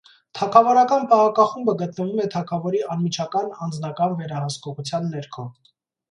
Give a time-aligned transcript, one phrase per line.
[0.37, 5.47] Թագավորական պահակախումբը գտնվում է թագավորի անմիջական անձնական վերահսկողության ներքո։